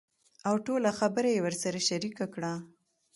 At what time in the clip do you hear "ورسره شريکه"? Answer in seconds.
1.45-2.25